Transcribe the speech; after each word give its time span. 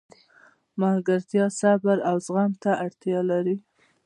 ملګرتیا 0.81 1.45
صبر 1.59 1.97
او 2.09 2.15
زغم 2.25 2.51
ته 2.63 2.71
اړتیا 2.85 3.19
لري. 3.31 3.55